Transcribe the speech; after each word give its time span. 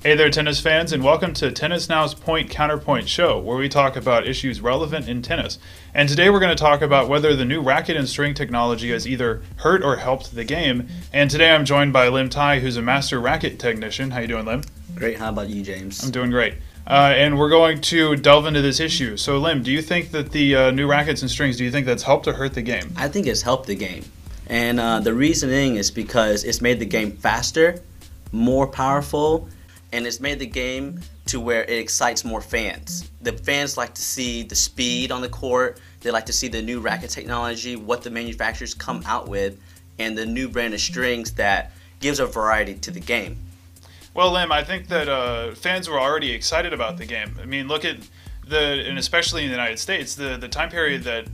Hey 0.00 0.14
there, 0.14 0.30
tennis 0.30 0.60
fans, 0.60 0.92
and 0.92 1.02
welcome 1.02 1.34
to 1.34 1.50
Tennis 1.50 1.88
Now's 1.88 2.14
Point 2.14 2.50
Counterpoint 2.50 3.08
Show, 3.08 3.40
where 3.40 3.56
we 3.56 3.68
talk 3.68 3.96
about 3.96 4.28
issues 4.28 4.60
relevant 4.60 5.08
in 5.08 5.22
tennis. 5.22 5.58
And 5.92 6.08
today 6.08 6.30
we're 6.30 6.38
going 6.38 6.56
to 6.56 6.62
talk 6.62 6.82
about 6.82 7.08
whether 7.08 7.34
the 7.34 7.44
new 7.44 7.60
racket 7.60 7.96
and 7.96 8.08
string 8.08 8.32
technology 8.32 8.92
has 8.92 9.08
either 9.08 9.42
hurt 9.56 9.82
or 9.82 9.96
helped 9.96 10.36
the 10.36 10.44
game. 10.44 10.86
And 11.12 11.28
today 11.28 11.50
I'm 11.50 11.64
joined 11.64 11.92
by 11.92 12.06
Lim 12.06 12.28
Tai, 12.28 12.60
who's 12.60 12.76
a 12.76 12.80
master 12.80 13.18
racket 13.18 13.58
technician. 13.58 14.12
How 14.12 14.20
you 14.20 14.28
doing, 14.28 14.44
Lim? 14.44 14.62
Great. 14.94 15.18
How 15.18 15.30
about 15.30 15.48
you, 15.48 15.64
James? 15.64 16.04
I'm 16.04 16.12
doing 16.12 16.30
great. 16.30 16.54
Uh, 16.86 17.12
and 17.16 17.36
we're 17.36 17.50
going 17.50 17.80
to 17.80 18.14
delve 18.14 18.46
into 18.46 18.62
this 18.62 18.78
issue. 18.78 19.16
So, 19.16 19.38
Lim, 19.38 19.64
do 19.64 19.72
you 19.72 19.82
think 19.82 20.12
that 20.12 20.30
the 20.30 20.54
uh, 20.54 20.70
new 20.70 20.86
rackets 20.86 21.22
and 21.22 21.30
strings, 21.30 21.56
do 21.56 21.64
you 21.64 21.72
think 21.72 21.86
that's 21.86 22.04
helped 22.04 22.28
or 22.28 22.34
hurt 22.34 22.54
the 22.54 22.62
game? 22.62 22.92
I 22.96 23.08
think 23.08 23.26
it's 23.26 23.42
helped 23.42 23.66
the 23.66 23.74
game. 23.74 24.04
And 24.46 24.78
uh, 24.78 25.00
the 25.00 25.12
reasoning 25.12 25.74
is 25.74 25.90
because 25.90 26.44
it's 26.44 26.60
made 26.60 26.78
the 26.78 26.86
game 26.86 27.16
faster, 27.16 27.82
more 28.30 28.68
powerful, 28.68 29.48
and 29.92 30.06
it's 30.06 30.20
made 30.20 30.38
the 30.38 30.46
game 30.46 31.00
to 31.26 31.40
where 31.40 31.64
it 31.64 31.78
excites 31.78 32.24
more 32.24 32.40
fans. 32.40 33.10
The 33.22 33.32
fans 33.32 33.76
like 33.76 33.94
to 33.94 34.02
see 34.02 34.42
the 34.42 34.54
speed 34.54 35.10
on 35.12 35.20
the 35.20 35.28
court, 35.28 35.80
they 36.00 36.10
like 36.10 36.26
to 36.26 36.32
see 36.32 36.48
the 36.48 36.62
new 36.62 36.80
racket 36.80 37.10
technology, 37.10 37.76
what 37.76 38.02
the 38.02 38.10
manufacturers 38.10 38.74
come 38.74 39.02
out 39.06 39.28
with, 39.28 39.60
and 39.98 40.16
the 40.16 40.26
new 40.26 40.48
brand 40.48 40.74
of 40.74 40.80
strings 40.80 41.32
that 41.34 41.72
gives 42.00 42.20
a 42.20 42.26
variety 42.26 42.74
to 42.74 42.90
the 42.90 43.00
game. 43.00 43.36
Well, 44.14 44.32
Lim, 44.32 44.52
I 44.52 44.64
think 44.64 44.88
that 44.88 45.08
uh, 45.08 45.54
fans 45.54 45.88
were 45.88 46.00
already 46.00 46.32
excited 46.32 46.72
about 46.72 46.96
the 46.96 47.06
game. 47.06 47.36
I 47.40 47.44
mean, 47.44 47.68
look 47.68 47.84
at 47.84 47.96
the, 48.46 48.84
and 48.86 48.98
especially 48.98 49.42
in 49.42 49.48
the 49.48 49.54
United 49.54 49.78
States, 49.78 50.14
the, 50.14 50.36
the 50.36 50.48
time 50.48 50.70
period 50.70 51.04
that 51.04 51.26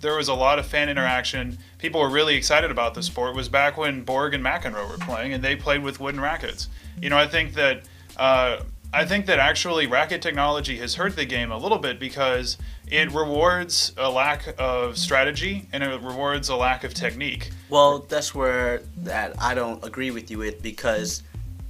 there 0.00 0.16
was 0.16 0.28
a 0.28 0.34
lot 0.34 0.58
of 0.58 0.66
fan 0.66 0.88
interaction. 0.88 1.58
People 1.78 2.00
were 2.00 2.10
really 2.10 2.36
excited 2.36 2.70
about 2.70 2.94
the 2.94 3.02
sport. 3.02 3.34
Was 3.34 3.48
back 3.48 3.76
when 3.76 4.02
Borg 4.02 4.34
and 4.34 4.44
McEnroe 4.44 4.88
were 4.88 4.98
playing, 4.98 5.32
and 5.32 5.42
they 5.42 5.56
played 5.56 5.82
with 5.82 6.00
wooden 6.00 6.20
rackets. 6.20 6.68
You 7.00 7.10
know, 7.10 7.18
I 7.18 7.26
think 7.26 7.54
that 7.54 7.82
uh, 8.16 8.58
I 8.92 9.04
think 9.04 9.26
that 9.26 9.38
actually 9.38 9.86
racket 9.86 10.22
technology 10.22 10.78
has 10.78 10.94
hurt 10.94 11.16
the 11.16 11.24
game 11.24 11.50
a 11.50 11.58
little 11.58 11.78
bit 11.78 12.00
because 12.00 12.56
it 12.86 13.12
rewards 13.12 13.92
a 13.98 14.08
lack 14.08 14.54
of 14.58 14.96
strategy 14.96 15.68
and 15.72 15.82
it 15.82 16.00
rewards 16.00 16.48
a 16.48 16.56
lack 16.56 16.84
of 16.84 16.94
technique. 16.94 17.50
Well, 17.68 18.00
that's 18.00 18.34
where 18.34 18.82
that 18.98 19.34
I 19.42 19.54
don't 19.54 19.84
agree 19.84 20.10
with 20.10 20.30
you 20.30 20.38
with 20.38 20.62
because 20.62 21.22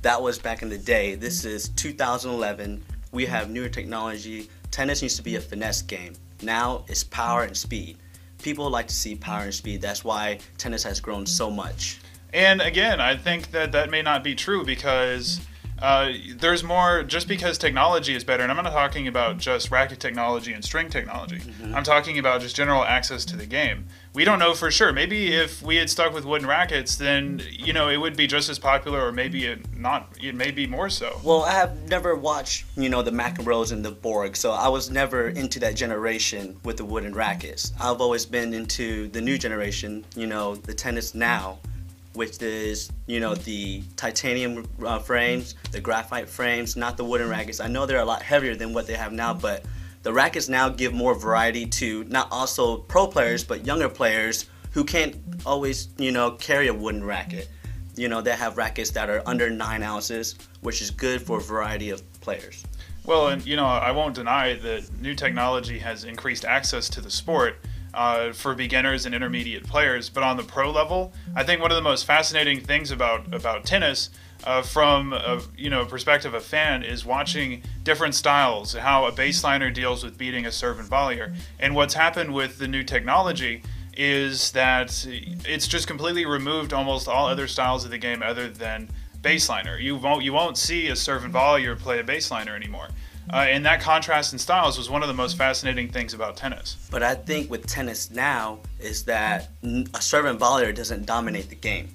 that 0.03 0.23
was 0.23 0.39
back 0.39 0.63
in 0.63 0.69
the 0.69 0.79
day. 0.79 1.17
This 1.17 1.45
is 1.45 1.71
2011. 1.71 2.85
We 3.13 3.27
have 3.27 3.51
newer 3.51 3.69
technology. 3.69 4.49
Tennis 4.71 5.03
used 5.03 5.17
to 5.17 5.23
be 5.23 5.37
a 5.37 5.41
finesse 5.41 5.83
game. 5.83 6.13
Now 6.43 6.85
it's 6.87 7.03
power 7.03 7.43
and 7.43 7.57
speed. 7.57 7.97
People 8.43 8.69
like 8.71 8.89
to 8.89 8.95
see 8.95 9.17
power 9.17 9.45
and 9.45 9.55
speed. 9.55 9.81
That's 9.81 10.05
why 10.05 10.39
tennis 10.59 10.85
has 10.85 11.01
grown 11.01 11.27
so 11.27 11.51
much. 11.51 11.99
And 12.37 12.61
again, 12.61 13.01
I 13.01 13.17
think 13.17 13.53
that 13.53 13.73
that 13.73 13.89
may 13.89 14.03
not 14.03 14.23
be 14.23 14.35
true 14.35 14.63
because 14.63 15.41
uh, 15.79 16.13
there's 16.37 16.63
more 16.63 17.03
just 17.03 17.29
because 17.29 17.57
technology 17.57 18.15
is 18.15 18.25
better 18.25 18.43
and 18.43 18.51
i'm 18.51 18.57
not 18.57 18.71
talking 18.71 19.09
about 19.09 19.37
just 19.37 19.71
racket 19.71 20.01
technology 20.01 20.55
and 20.55 20.65
string 20.65 20.89
technology. 20.89 21.37
Mm-hmm. 21.37 21.75
i'm 21.75 21.85
talking 21.85 22.19
about 22.19 22.41
just 22.41 22.57
general 22.57 22.83
access 22.83 23.27
to 23.27 23.37
the 23.37 23.45
game. 23.45 23.85
We 24.15 24.25
don't 24.25 24.39
know 24.39 24.55
for 24.55 24.71
sure. 24.71 24.95
Maybe 24.95 25.35
if 25.35 25.61
we 25.61 25.77
had 25.77 25.91
stuck 25.91 26.15
with 26.15 26.25
wooden 26.25 26.49
rackets 26.49 26.97
then 26.97 27.43
you 27.51 27.75
know 27.75 27.91
it 27.91 27.99
would 27.99 28.17
be 28.17 28.27
just 28.27 28.49
as 28.49 28.59
popular 28.59 29.07
or 29.07 29.13
maybe 29.13 29.45
it 29.45 29.71
not 29.77 30.09
it 30.19 30.35
may 30.35 30.51
be 30.51 30.67
more 30.67 30.89
so. 30.89 31.21
Well 31.23 31.43
i 31.45 31.53
have 31.53 31.77
never 31.91 32.15
watched 32.15 32.65
you 32.77 32.89
know 32.89 33.03
the 33.03 33.11
mcenroes 33.11 33.73
and 33.73 33.85
the 33.85 33.91
borg 33.91 34.35
so 34.35 34.53
i 34.53 34.69
was 34.69 34.91
never 34.91 35.29
into 35.29 35.59
that 35.61 35.75
generation 35.75 36.59
with 36.65 36.79
the 36.79 36.85
wooden 36.85 37.15
rackets. 37.15 37.73
I've 37.79 38.01
always 38.01 38.25
been 38.25 38.55
into 38.55 39.09
the 39.09 39.21
new 39.21 39.37
generation 39.37 40.07
you 40.15 40.27
know 40.27 40.55
the 40.55 40.73
tennis 40.73 41.15
now 41.15 41.59
which 42.17 42.41
is 42.43 42.91
you 43.07 43.21
know 43.21 43.35
the 43.35 43.83
titanium 43.97 44.67
uh, 44.85 44.99
frames, 44.99 45.55
the 45.71 45.81
graphite 45.81 46.29
frames, 46.29 46.75
not 46.75 46.97
the 46.97 47.05
wooden 47.05 47.29
rackets. 47.29 47.61
I 47.61 47.69
know 47.69 47.87
they're 47.87 48.01
a 48.01 48.05
lot 48.05 48.23
heavier 48.23 48.57
than 48.57 48.73
what 48.73 48.87
they 48.87 48.95
have 48.95 49.13
now, 49.13 49.35
but 49.35 49.65
the 50.03 50.13
rackets 50.13 50.49
now 50.49 50.69
give 50.69 50.95
more 50.95 51.15
variety 51.15 51.67
to 51.67 52.05
not 52.05 52.29
also 52.31 52.79
pro 52.79 53.07
players 53.07 53.45
but 53.45 53.67
younger 53.67 53.89
players 53.89 54.47
who 54.73 54.83
can't 54.85 55.17
always 55.45 55.89
you 55.99 56.11
know 56.11 56.33
carry 56.33 56.69
a 56.69 56.75
wooden 56.75 57.05
racket. 57.05 57.49
You 57.95 58.09
know 58.09 58.21
they 58.21 58.33
have 58.33 58.57
rackets 58.57 58.91
that 58.93 59.11
are 59.11 59.23
under 59.27 59.51
nine 59.51 59.83
ounces, 59.83 60.37
which 60.63 60.81
is 60.81 60.91
good 60.91 61.23
for 61.23 61.39
a 61.39 61.43
variety 61.43 61.91
of 61.91 62.03
players. 62.21 62.65
Well, 63.05 63.29
and 63.29 63.45
you 63.47 63.57
know 63.57 63.67
I 63.67 63.91
won't 63.93 64.15
deny 64.15 64.55
that 64.55 65.01
new 65.01 65.15
technology 65.15 65.79
has 65.79 66.05
increased 66.05 66.45
access 66.45 66.89
to 66.91 67.01
the 67.01 67.11
sport 67.11 67.59
uh, 67.97 68.33
for 68.33 68.55
beginners 68.55 69.07
and 69.07 69.15
intermediate 69.15 69.65
players. 69.65 70.11
But 70.11 70.23
on 70.23 70.37
the 70.37 70.43
pro 70.45 70.71
level, 70.71 71.13
I 71.35 71.43
think 71.43 71.63
one 71.63 71.73
of 71.73 71.77
the 71.77 71.83
most 71.83 72.05
fascinating 72.05 72.61
things 72.61 72.91
about 72.91 73.35
about 73.35 73.65
tennis, 73.65 74.11
uh, 74.45 74.63
from 74.63 75.15
a 75.15 75.41
you 75.57 75.71
know 75.71 75.87
perspective 75.87 76.35
of 76.35 76.45
fan, 76.45 76.83
is 76.83 77.05
watching 77.05 77.63
different 77.83 78.15
styles, 78.15 78.75
how 78.75 79.07
a 79.07 79.13
baseliner 79.13 79.73
deals 79.73 80.05
with 80.05 80.19
beating 80.19 80.45
a 80.47 80.53
serve 80.53 80.79
and 80.79 80.89
volleyer, 80.89 81.35
and 81.59 81.75
what's 81.75 81.95
happened 81.95 82.35
with 82.35 82.59
the 82.59 82.69
new 82.69 82.85
technology 82.85 83.63
is 83.97 84.53
that 84.53 85.07
it's 85.09 85.67
just 85.67 85.87
completely 85.87 86.27
removed 86.27 86.75
almost 86.75 87.09
all 87.09 87.27
other 87.27 87.47
styles 87.47 87.83
of 87.83 87.91
the 87.91 87.97
game 87.97 88.23
other 88.23 88.47
than 88.47 88.91
baseliner. 89.23 89.83
You 89.83 89.97
won't 89.97 90.23
you 90.23 90.35
won't 90.35 90.59
see 90.59 90.89
a 90.89 90.97
serve 90.97 91.25
and 91.25 91.33
volleyer 91.33 91.79
play 91.79 91.99
a 91.99 92.05
baseliner 92.05 92.55
anymore. 92.55 92.89
Uh, 93.33 93.39
and 93.49 93.65
that 93.67 93.81
contrast 93.81 94.33
in 94.33 94.39
styles 94.39 94.79
was 94.79 94.89
one 94.89 95.03
of 95.03 95.09
the 95.09 95.15
most 95.15 95.37
fascinating 95.37 95.89
things 95.89 96.15
about 96.15 96.37
tennis. 96.37 96.77
But 96.91 97.03
I 97.03 97.15
think 97.15 97.51
with 97.51 97.67
tennis 97.67 98.11
now 98.11 98.61
is 98.79 99.05
that 99.05 99.49
a 99.95 100.01
serve 100.01 100.27
and 100.27 100.39
volleyer 100.39 100.75
doesn't 100.75 101.07
dominate 101.07 101.49
the 101.49 101.57
game. 101.57 101.89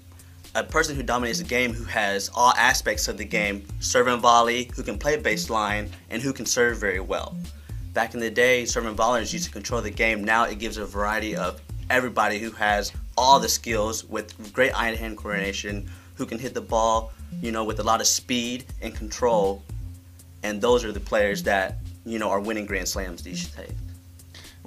A 0.55 0.63
person 0.63 0.97
who 0.97 1.03
dominates 1.03 1.39
the 1.39 1.45
game, 1.45 1.73
who 1.73 1.85
has 1.85 2.29
all 2.35 2.53
aspects 2.57 3.07
of 3.07 3.17
the 3.17 3.23
game, 3.23 3.65
serve 3.79 4.07
and 4.07 4.21
volley, 4.21 4.69
who 4.75 4.83
can 4.83 4.97
play 4.97 5.15
baseline, 5.15 5.89
and 6.09 6.21
who 6.21 6.33
can 6.33 6.45
serve 6.45 6.77
very 6.77 6.99
well. 6.99 7.37
Back 7.93 8.13
in 8.13 8.19
the 8.19 8.29
day, 8.29 8.65
serve 8.65 8.85
and 8.85 8.97
volleyers 8.97 9.31
used 9.31 9.45
to 9.45 9.51
control 9.51 9.81
the 9.81 9.89
game. 9.89 10.25
Now 10.25 10.43
it 10.43 10.59
gives 10.59 10.75
a 10.75 10.85
variety 10.85 11.37
of 11.37 11.61
everybody 11.89 12.39
who 12.39 12.51
has 12.51 12.91
all 13.17 13.39
the 13.39 13.47
skills 13.47 14.03
with 14.03 14.51
great 14.51 14.77
eye-hand 14.77 15.17
coordination, 15.17 15.89
who 16.15 16.25
can 16.25 16.37
hit 16.37 16.53
the 16.53 16.61
ball, 16.61 17.13
you 17.41 17.53
know, 17.53 17.63
with 17.63 17.79
a 17.79 17.83
lot 17.83 18.01
of 18.01 18.07
speed 18.07 18.65
and 18.81 18.93
control 18.93 19.63
and 20.43 20.61
those 20.61 20.83
are 20.83 20.91
the 20.91 20.99
players 20.99 21.43
that 21.43 21.77
you 22.05 22.19
know 22.19 22.29
are 22.29 22.39
winning 22.39 22.65
Grand 22.65 22.87
Slams 22.87 23.23
these 23.23 23.47
days. 23.49 23.71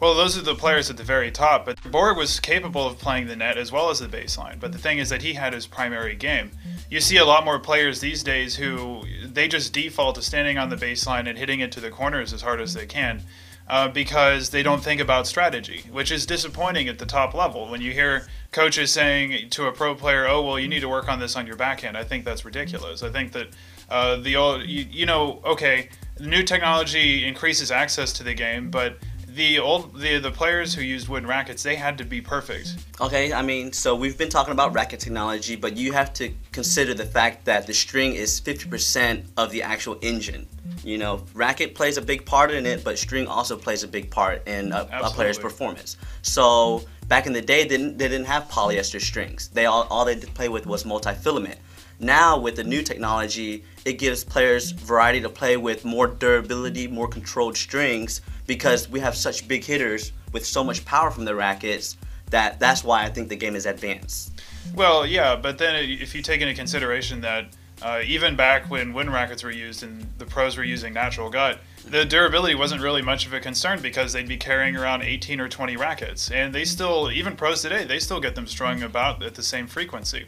Well, 0.01 0.15
those 0.15 0.37
are 0.37 0.43
the 0.43 0.57
players 0.57 0.91
at 0.91 0.97
the 0.97 1.05
very 1.05 1.31
top, 1.31 1.65
but 1.65 1.81
Borg 1.91 2.17
was 2.17 2.41
capable 2.41 2.87
of 2.87 2.99
playing 2.99 3.29
the 3.29 3.37
net 3.37 3.57
as 3.57 3.71
well 3.71 3.91
as 3.91 4.01
the 4.01 4.09
baseline. 4.09 4.59
But 4.59 4.73
the 4.73 4.79
thing 4.79 4.99
is 4.99 5.09
that 5.09 5.23
he 5.23 5.35
had 5.35 5.53
his 5.53 5.67
primary 5.67 6.17
game. 6.17 6.51
You 6.91 7.01
see 7.01 7.17
a 7.17 7.25
lot 7.25 7.45
more 7.45 7.61
players 7.61 8.01
these 8.01 8.25
days 8.25 8.57
who 8.57 9.05
they 9.25 9.47
just 9.47 9.73
default 9.73 10.17
to 10.17 10.23
standing 10.23 10.59
on 10.59 10.69
the 10.69 10.77
baseline 10.77 11.29
and 11.29 11.39
hitting 11.39 11.61
it 11.61 11.71
to 11.73 11.81
the 11.81 11.91
corners 11.91 12.33
as 12.33 12.43
hard 12.43 12.61
as 12.61 12.75
they 12.75 12.87
can. 12.87 13.23
Uh, 13.67 13.89
because 13.89 14.51
they 14.51 14.63
don't 14.63 14.85
think 14.85 15.01
about 15.01 15.27
strategy, 15.27 15.85
which 15.91 16.13
is 16.13 16.27
disappointing 16.27 16.87
at 16.87 16.99
the 16.99 17.07
top 17.07 17.33
level. 17.33 17.67
When 17.71 17.81
you 17.81 17.93
hear 17.93 18.29
coaches 18.53 18.91
saying 18.91 19.49
to 19.51 19.69
a 19.69 19.73
pro 19.73 19.95
player, 19.95 20.27
"Oh, 20.29 20.43
well, 20.43 20.59
you 20.59 20.69
need 20.69 20.81
to 20.81 20.89
work 20.89 21.09
on 21.09 21.19
this 21.19 21.35
on 21.35 21.47
your 21.47 21.57
backhand," 21.57 21.97
I 21.97 22.05
think 22.05 22.27
that's 22.27 22.45
ridiculous. 22.45 23.03
I 23.03 23.09
think 23.09 23.33
that 23.33 23.49
uh, 23.91 24.17
the 24.17 24.37
old, 24.37 24.63
you, 24.63 24.87
you 24.91 25.07
know, 25.07 25.41
okay, 25.45 25.89
new 26.21 26.43
technology 26.43 27.27
increases 27.27 27.71
access 27.71 28.13
to 28.15 28.23
the 28.23 28.35
game, 28.35 28.71
but 28.71 28.99
the 29.35 29.59
old 29.59 29.99
the 29.99 30.19
the 30.19 30.31
players 30.31 30.75
who 30.75 30.83
used 30.83 31.09
wooden 31.09 31.29
rackets 31.29 31.63
they 31.63 31.75
had 31.75 31.99
to 31.99 32.05
be 32.05 32.21
perfect. 32.21 32.77
Okay 33.01 33.33
i 33.33 33.43
mean 33.43 33.73
so 33.73 33.95
we've 33.95 34.17
been 34.17 34.29
talking 34.29 34.53
about 34.53 34.73
racket 34.73 35.01
technology 35.01 35.57
but 35.57 35.77
you 35.77 35.93
have 35.93 36.13
to 36.15 36.33
consider 36.53 36.95
the 36.95 37.05
fact 37.05 37.45
that 37.45 37.67
the 37.67 37.75
string 37.75 38.15
is 38.15 38.41
50% 38.41 39.25
of 39.37 39.51
the 39.51 39.63
actual 39.63 39.99
engine. 40.03 40.47
You 40.85 40.99
know 40.99 41.25
racket 41.35 41.75
plays 41.75 41.97
a 41.97 42.03
big 42.03 42.25
part 42.25 42.53
in 42.53 42.65
it 42.65 42.85
but 42.85 42.97
string 42.97 43.27
also 43.27 43.57
plays 43.57 43.83
a 43.83 43.89
big 43.89 44.09
part 44.09 44.47
in 44.47 44.73
a, 44.73 44.89
a 44.93 45.11
player's 45.11 45.39
performance. 45.39 45.97
So 46.23 46.85
back 47.09 47.27
in 47.27 47.33
the 47.33 47.43
day 47.43 47.63
they 47.63 47.69
didn't, 47.77 47.99
they 47.99 48.09
didn't 48.09 48.27
have 48.27 48.49
polyester 48.49 49.01
strings. 49.01 49.49
They 49.49 49.67
all, 49.67 49.87
all 49.91 50.05
they 50.05 50.15
did 50.15 50.33
play 50.35 50.49
with 50.49 50.65
was 50.65 50.85
multi-filament 50.85 51.59
now 52.01 52.39
with 52.39 52.57
the 52.57 52.65
new 52.65 52.83
technology, 52.83 53.65
it 53.85 53.95
gives 53.95 54.25
players 54.25 54.71
variety 54.73 55.21
to 55.21 55.29
play 55.29 55.57
with 55.57 55.85
more 55.85 56.07
durability, 56.07 56.87
more 56.89 57.09
controlled 57.09 57.57
strings 57.57 58.21
because 58.47 58.89
we 58.89 59.01
have 59.01 59.17
such 59.17 59.47
big 59.49 59.65
hitters 59.65 60.13
with 60.33 60.45
so 60.45 60.65
much 60.65 60.85
power 60.85 61.11
from 61.11 61.25
the 61.25 61.35
rackets 61.35 61.97
that 62.31 62.59
that's 62.59 62.83
why 62.83 63.05
I 63.05 63.09
think 63.09 63.29
the 63.29 63.37
game 63.37 63.55
is 63.55 63.67
advanced. 63.67 64.33
Well, 64.75 65.07
yeah, 65.07 65.37
but 65.37 65.59
then 65.59 65.77
if 65.77 66.15
you 66.15 66.23
take 66.23 66.41
into 66.41 66.55
consideration 66.55 67.21
that 67.21 67.47
uh, 67.83 68.01
even 68.05 68.35
back 68.35 68.71
when 68.71 68.93
wooden 68.93 69.13
rackets 69.13 69.43
were 69.43 69.51
used 69.51 69.83
and 69.83 70.07
the 70.19 70.25
pros 70.25 70.57
were 70.57 70.65
using 70.65 70.93
natural 70.93 71.31
gut, 71.31 71.61
the 71.87 72.05
durability 72.05 72.55
wasn't 72.55 72.81
really 72.81 73.03
much 73.03 73.27
of 73.27 73.33
a 73.33 73.41
concern 73.41 73.81
because 73.81 74.13
they'd 74.13 74.29
be 74.29 74.37
carrying 74.37 74.77
around 74.77 75.03
18 75.03 75.41
or 75.41 75.49
20 75.49 75.77
rackets. 75.77 76.31
And 76.31 76.55
they 76.55 76.65
still, 76.65 77.11
even 77.11 77.37
pros 77.37 77.63
today, 77.63 77.85
they 77.85 77.99
still 77.99 78.21
get 78.21 78.35
them 78.35 78.47
strung 78.47 78.83
about 78.83 79.23
at 79.23 79.35
the 79.35 79.43
same 79.43 79.67
frequency. 79.67 80.27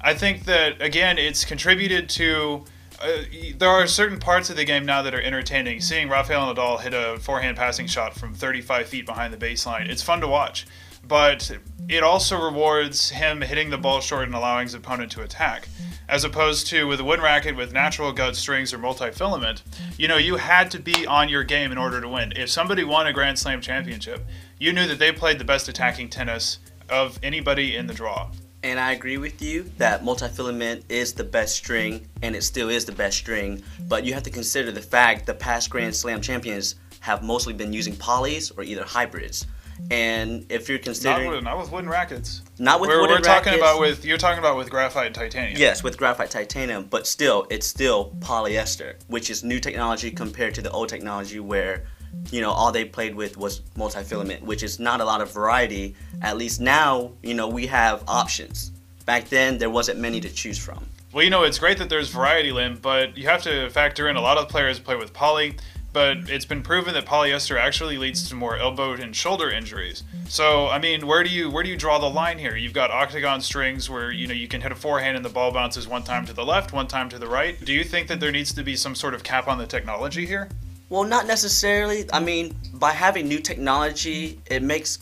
I 0.00 0.14
think 0.14 0.44
that, 0.44 0.80
again, 0.82 1.18
it's 1.18 1.44
contributed 1.44 2.08
to. 2.10 2.64
Uh, 3.00 3.22
there 3.56 3.68
are 3.68 3.86
certain 3.86 4.18
parts 4.18 4.50
of 4.50 4.56
the 4.56 4.64
game 4.64 4.84
now 4.84 5.02
that 5.02 5.14
are 5.14 5.22
entertaining. 5.22 5.80
Seeing 5.80 6.08
Rafael 6.08 6.52
Nadal 6.52 6.80
hit 6.80 6.92
a 6.92 7.18
forehand 7.20 7.56
passing 7.56 7.86
shot 7.86 8.14
from 8.14 8.34
35 8.34 8.88
feet 8.88 9.06
behind 9.06 9.32
the 9.32 9.36
baseline, 9.36 9.88
it's 9.88 10.02
fun 10.02 10.20
to 10.20 10.26
watch. 10.26 10.66
But 11.08 11.50
it 11.88 12.02
also 12.02 12.40
rewards 12.40 13.10
him 13.10 13.40
hitting 13.40 13.70
the 13.70 13.78
ball 13.78 14.00
short 14.00 14.24
and 14.24 14.34
allowing 14.34 14.66
his 14.66 14.74
opponent 14.74 15.10
to 15.12 15.22
attack. 15.22 15.68
As 16.08 16.24
opposed 16.24 16.66
to 16.68 16.86
with 16.86 17.00
a 17.00 17.04
wooden 17.04 17.24
racket 17.24 17.56
with 17.56 17.72
natural 17.72 18.12
gut 18.12 18.36
strings 18.36 18.72
or 18.72 18.78
multi-filament, 18.78 19.62
you 19.98 20.08
know, 20.08 20.16
you 20.16 20.36
had 20.36 20.70
to 20.70 20.78
be 20.78 21.06
on 21.06 21.28
your 21.28 21.44
game 21.44 21.72
in 21.72 21.78
order 21.78 22.00
to 22.00 22.08
win. 22.08 22.32
If 22.36 22.50
somebody 22.50 22.84
won 22.84 23.06
a 23.06 23.12
Grand 23.12 23.38
Slam 23.38 23.60
championship, 23.60 24.24
you 24.58 24.72
knew 24.72 24.86
that 24.86 24.98
they 24.98 25.12
played 25.12 25.38
the 25.38 25.44
best 25.44 25.68
attacking 25.68 26.08
tennis 26.08 26.60
of 26.88 27.18
anybody 27.22 27.76
in 27.76 27.86
the 27.86 27.94
draw. 27.94 28.30
And 28.62 28.80
I 28.80 28.92
agree 28.92 29.18
with 29.18 29.40
you 29.40 29.70
that 29.76 30.04
multi-filament 30.04 30.84
is 30.88 31.12
the 31.12 31.24
best 31.24 31.54
string, 31.54 32.08
and 32.22 32.34
it 32.34 32.42
still 32.42 32.70
is 32.70 32.84
the 32.84 32.92
best 32.92 33.18
string. 33.18 33.62
But 33.86 34.04
you 34.04 34.14
have 34.14 34.24
to 34.24 34.30
consider 34.30 34.72
the 34.72 34.82
fact 34.82 35.26
the 35.26 35.34
past 35.34 35.70
Grand 35.70 35.94
Slam 35.94 36.20
champions 36.20 36.74
have 37.00 37.22
mostly 37.22 37.52
been 37.52 37.72
using 37.72 37.94
polys 37.94 38.50
or 38.56 38.64
either 38.64 38.82
hybrids. 38.82 39.46
And 39.90 40.44
if 40.50 40.68
you're 40.68 40.78
Not 40.78 40.84
considering 40.84 41.30
with, 41.30 41.44
not 41.44 41.58
with 41.58 41.72
wooden 41.72 41.88
rackets. 41.88 42.42
not 42.58 42.80
with 42.80 42.88
we're, 42.88 43.00
wooden 43.00 43.16
we're 43.16 43.20
talking 43.20 43.52
rackets- 43.52 43.56
about 43.62 43.80
with 43.80 44.04
you're 44.04 44.18
talking 44.18 44.38
about 44.38 44.56
with 44.56 44.68
graphite 44.70 45.06
and 45.06 45.14
titanium. 45.14 45.58
Yes, 45.58 45.82
with 45.82 45.96
graphite 45.96 46.30
titanium, 46.30 46.84
but 46.84 47.06
still, 47.06 47.46
it's 47.50 47.66
still 47.66 48.12
polyester, 48.20 48.94
which 49.06 49.30
is 49.30 49.42
new 49.44 49.60
technology 49.60 50.10
compared 50.10 50.54
to 50.56 50.62
the 50.62 50.70
old 50.70 50.88
technology 50.88 51.40
where, 51.40 51.84
you 52.30 52.40
know, 52.40 52.50
all 52.50 52.70
they 52.72 52.84
played 52.84 53.14
with 53.14 53.36
was 53.36 53.62
multi-filament, 53.76 54.42
which 54.42 54.62
is 54.62 54.78
not 54.78 55.00
a 55.00 55.04
lot 55.04 55.20
of 55.20 55.32
variety. 55.32 55.94
At 56.22 56.36
least 56.36 56.60
now, 56.60 57.12
you 57.22 57.34
know, 57.34 57.48
we 57.48 57.66
have 57.68 58.02
options. 58.08 58.72
Back 59.06 59.28
then, 59.28 59.56
there 59.58 59.70
wasn't 59.70 59.98
many 60.00 60.20
to 60.20 60.28
choose 60.28 60.58
from. 60.58 60.84
Well, 61.12 61.24
you 61.24 61.30
know, 61.30 61.44
it's 61.44 61.58
great 61.58 61.78
that 61.78 61.88
there's 61.88 62.10
variety, 62.10 62.52
Lim, 62.52 62.76
but 62.82 63.16
you 63.16 63.26
have 63.28 63.42
to 63.44 63.70
factor 63.70 64.08
in 64.08 64.16
a 64.16 64.20
lot 64.20 64.36
of 64.36 64.48
players 64.50 64.78
play 64.78 64.96
with 64.96 65.14
poly, 65.14 65.56
but 65.92 66.30
it's 66.30 66.44
been 66.44 66.62
proven 66.62 66.94
that 66.94 67.06
polyester 67.06 67.58
actually 67.58 67.98
leads 67.98 68.28
to 68.28 68.34
more 68.34 68.56
elbow 68.56 68.92
and 68.92 69.14
shoulder 69.16 69.50
injuries. 69.50 70.04
So, 70.28 70.68
I 70.68 70.78
mean, 70.78 71.06
where 71.06 71.24
do 71.24 71.30
you 71.30 71.50
where 71.50 71.62
do 71.62 71.70
you 71.70 71.76
draw 71.76 71.98
the 71.98 72.10
line 72.10 72.38
here? 72.38 72.56
You've 72.56 72.72
got 72.72 72.90
octagon 72.90 73.40
strings 73.40 73.88
where, 73.88 74.10
you 74.10 74.26
know, 74.26 74.34
you 74.34 74.48
can 74.48 74.60
hit 74.60 74.72
a 74.72 74.74
forehand 74.74 75.16
and 75.16 75.24
the 75.24 75.30
ball 75.30 75.50
bounces 75.50 75.88
one 75.88 76.02
time 76.02 76.26
to 76.26 76.32
the 76.32 76.44
left, 76.44 76.72
one 76.72 76.86
time 76.86 77.08
to 77.08 77.18
the 77.18 77.26
right. 77.26 77.62
Do 77.64 77.72
you 77.72 77.84
think 77.84 78.08
that 78.08 78.20
there 78.20 78.32
needs 78.32 78.52
to 78.54 78.62
be 78.62 78.76
some 78.76 78.94
sort 78.94 79.14
of 79.14 79.22
cap 79.22 79.48
on 79.48 79.58
the 79.58 79.66
technology 79.66 80.26
here? 80.26 80.48
Well, 80.90 81.04
not 81.04 81.26
necessarily. 81.26 82.06
I 82.12 82.20
mean, 82.20 82.56
by 82.74 82.92
having 82.92 83.28
new 83.28 83.40
technology, 83.40 84.40
it 84.46 84.62
makes 84.62 84.98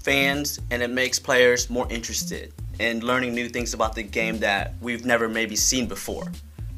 fans 0.00 0.60
and 0.70 0.82
it 0.82 0.90
makes 0.90 1.18
players 1.18 1.68
more 1.68 1.86
interested 1.90 2.52
in 2.78 3.00
learning 3.00 3.34
new 3.34 3.48
things 3.48 3.74
about 3.74 3.94
the 3.94 4.02
game 4.02 4.38
that 4.38 4.74
we've 4.80 5.04
never 5.04 5.28
maybe 5.28 5.56
seen 5.56 5.86
before. 5.86 6.30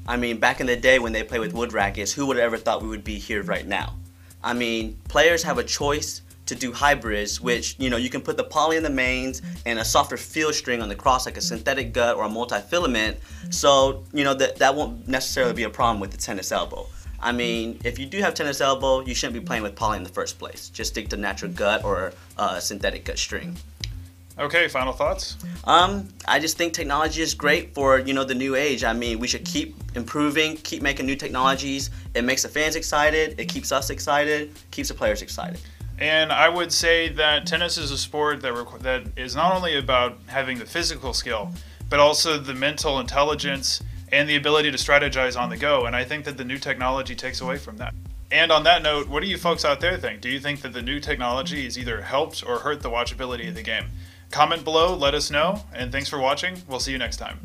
I 0.09 0.17
mean, 0.17 0.39
back 0.39 0.61
in 0.61 0.67
the 0.67 0.75
day 0.75 0.99
when 0.99 1.13
they 1.13 1.23
played 1.23 1.41
with 1.41 1.53
wood 1.53 1.75
rackets, 1.75 2.11
who 2.13 2.25
would 2.27 2.39
have 2.39 2.47
ever 2.47 2.57
thought 2.57 2.81
we 2.81 2.89
would 2.89 3.05
be 3.05 3.19
here 3.19 3.43
right 3.43 3.67
now? 3.67 3.95
I 4.43 4.55
mean, 4.55 4.97
players 5.07 5.43
have 5.43 5.59
a 5.59 5.63
choice 5.63 6.23
to 6.47 6.55
do 6.55 6.73
hybrids, 6.73 7.43
which, 7.43 7.77
you 7.79 7.91
know, 7.91 7.99
you 7.99 8.09
can 8.09 8.23
put 8.23 8.39
the 8.39 8.45
poly 8.45 8.79
in 8.79 8.83
the 8.83 8.89
mains 8.89 9.43
and 9.67 9.79
a 9.79 9.85
softer 9.85 10.17
field 10.17 10.55
string 10.55 10.81
on 10.81 10.89
the 10.89 10.95
cross, 10.95 11.27
like 11.27 11.37
a 11.37 11.43
synthetic 11.43 11.93
gut 11.93 12.17
or 12.17 12.25
a 12.25 12.29
multi-filament. 12.29 13.19
So, 13.51 14.03
you 14.15 14.25
know, 14.25 14.33
that, 14.33 14.57
that 14.57 14.75
won't 14.75 15.07
necessarily 15.07 15.53
be 15.53 15.65
a 15.65 15.71
problem 15.71 16.01
with 16.01 16.11
the 16.11 16.17
tennis 16.17 16.53
elbow. 16.53 16.87
I 17.21 17.33
mean, 17.33 17.79
if 17.85 17.99
you 17.99 18.07
do 18.07 18.19
have 18.21 18.33
tennis 18.33 18.63
elbow, 18.63 19.01
you 19.01 19.15
shouldn't 19.15 19.39
be 19.39 19.45
playing 19.45 19.63
with 19.63 19.77
poly 19.77 19.99
in 19.99 20.05
the 20.05 20.09
first 20.09 20.39
place. 20.39 20.71
Just 20.71 20.93
stick 20.93 21.11
to 21.11 21.19
natural 21.19 21.53
gut 21.53 21.85
or 21.85 22.15
uh, 22.39 22.59
synthetic 22.61 23.05
gut 23.05 23.19
string. 23.19 23.59
Okay, 24.39 24.69
final 24.69 24.93
thoughts? 24.93 25.37
Um, 25.65 26.09
I 26.29 26.39
just 26.39 26.57
think 26.57 26.73
technology 26.73 27.23
is 27.23 27.35
great 27.35 27.75
for 27.75 27.99
you 27.99 28.15
know 28.15 28.23
the 28.23 28.35
new 28.35 28.55
age. 28.55 28.85
I 28.85 28.93
mean, 28.93 29.19
we 29.19 29.27
should 29.27 29.45
keep 29.45 29.75
improving, 29.97 30.57
keep 30.59 30.81
making 30.81 31.07
new 31.07 31.17
technologies. 31.17 31.91
It 32.15 32.23
makes 32.23 32.43
the 32.43 32.49
fans 32.49 32.77
excited. 32.77 33.39
It 33.39 33.47
keeps 33.47 33.73
us 33.73 33.91
excited. 33.91 34.53
Keeps 34.71 34.89
the 34.89 34.95
players 34.95 35.23
excited. 35.23 35.61
And 35.99 36.31
I 36.31 36.49
would 36.49 36.73
say 36.73 37.09
that 37.09 37.47
tennis 37.47 37.77
is 37.77 37.91
a 37.91 37.99
sport 37.99 38.41
that 38.43 38.55
requ- 38.55 38.79
that 38.81 39.03
is 39.17 39.35
not 39.35 39.57
only 39.57 39.77
about 39.77 40.19
having 40.27 40.59
the 40.59 40.67
physical 40.67 41.13
skill, 41.13 41.51
but 41.91 41.99
also 41.99 42.39
the 42.39 42.55
mental 42.55 43.01
intelligence 43.01 43.83
and 44.13 44.29
the 44.29 44.37
ability 44.37 44.71
to 44.71 44.77
strategize 44.77 45.39
on 45.39 45.51
the 45.51 45.57
go. 45.57 45.87
And 45.87 45.97
I 45.97 46.05
think 46.05 46.25
that 46.27 46.37
the 46.37 46.45
new 46.45 46.59
technology 46.59 47.17
takes 47.17 47.41
away 47.41 47.59
from 47.59 47.77
that. 47.79 47.93
And 48.31 48.53
on 48.53 48.63
that 48.65 48.83
note, 48.83 49.09
what 49.09 49.23
do 49.23 49.29
you 49.29 49.39
folks 49.39 49.65
out 49.65 49.81
there 49.81 49.97
think? 49.97 50.21
Do 50.21 50.29
you 50.29 50.39
think 50.39 50.61
that 50.61 50.73
the 50.73 50.83
new 50.83 51.01
technology 51.01 51.65
has 51.65 51.79
either 51.79 52.03
helped 52.03 52.45
or 52.47 52.59
hurt 52.59 52.83
the 52.83 52.91
watchability 52.91 53.49
of 53.49 53.55
the 53.57 53.63
game? 53.63 53.87
Comment 54.31 54.63
below, 54.63 54.95
let 54.95 55.15
us 55.15 55.31
know, 55.31 55.65
and 55.73 55.91
thanks 55.91 56.09
for 56.09 56.19
watching. 56.19 56.63
We'll 56.69 56.81
see 56.81 56.93
you 56.93 56.99
next 56.99 57.17
time. 57.17 57.39